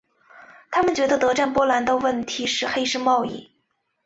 [0.71, 3.51] 他们觉得德占波兰的问题是黑市贸易。